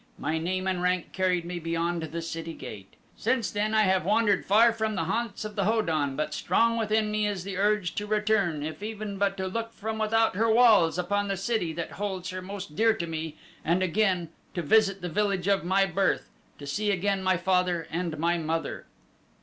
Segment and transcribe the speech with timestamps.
[0.17, 2.95] My name and rank carried me beyond the city gate.
[3.15, 6.75] Since then I have wandered far from the haunts of the Ho don but strong
[6.75, 10.51] within me is the urge to return if even but to look from without her
[10.51, 15.01] walls upon the city that holds her most dear to me and again to visit
[15.01, 18.87] the village of my birth, to see again my father and my mother."